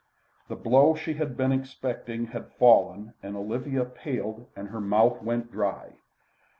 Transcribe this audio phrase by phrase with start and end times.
[0.49, 5.51] The blow she had been expecting had fallen, and Olivia paled and her mouth went
[5.51, 5.91] dry.